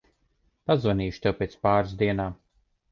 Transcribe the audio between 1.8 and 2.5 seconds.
dienām.